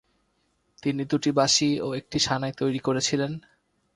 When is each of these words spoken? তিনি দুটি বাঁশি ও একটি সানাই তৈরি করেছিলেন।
তিনি 0.83 1.01
দুটি 1.05 1.31
বাঁশি 1.31 1.69
ও 1.81 1.87
একটি 1.95 2.17
সানাই 2.19 2.53
তৈরি 2.57 2.79
করেছিলেন। 2.79 3.31